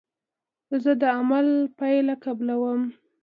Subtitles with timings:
[0.83, 1.47] زه د عمل
[1.77, 2.81] پایله قبلوم.